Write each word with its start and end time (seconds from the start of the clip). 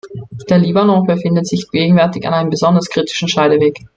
Der 0.49 0.57
Libanon 0.57 1.05
befindet 1.05 1.45
sich 1.45 1.69
gegenwärtig 1.69 2.25
an 2.25 2.33
einem 2.33 2.49
besonders 2.49 2.89
kritischen 2.89 3.27
Scheideweg. 3.27 3.81